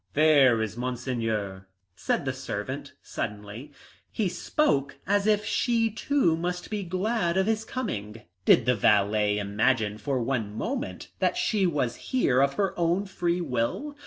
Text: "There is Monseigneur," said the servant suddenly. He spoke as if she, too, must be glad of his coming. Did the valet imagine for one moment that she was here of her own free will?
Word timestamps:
"There 0.13 0.63
is 0.63 0.75
Monseigneur," 0.75 1.67
said 1.95 2.25
the 2.25 2.33
servant 2.33 2.93
suddenly. 3.03 3.71
He 4.11 4.29
spoke 4.29 4.97
as 5.05 5.27
if 5.27 5.45
she, 5.45 5.91
too, 5.91 6.35
must 6.35 6.71
be 6.71 6.81
glad 6.81 7.37
of 7.37 7.45
his 7.45 7.63
coming. 7.63 8.23
Did 8.43 8.65
the 8.65 8.73
valet 8.73 9.37
imagine 9.37 9.99
for 9.99 10.19
one 10.19 10.55
moment 10.57 11.11
that 11.19 11.37
she 11.37 11.67
was 11.67 11.97
here 11.97 12.41
of 12.41 12.55
her 12.55 12.73
own 12.79 13.05
free 13.05 13.41
will? 13.41 13.95